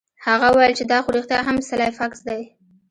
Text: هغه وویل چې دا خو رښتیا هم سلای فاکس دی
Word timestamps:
هغه 0.25 0.47
وویل 0.49 0.73
چې 0.79 0.83
دا 0.91 0.97
خو 1.03 1.09
رښتیا 1.17 1.39
هم 1.47 1.57
سلای 1.69 1.91
فاکس 1.97 2.19
دی 2.27 2.41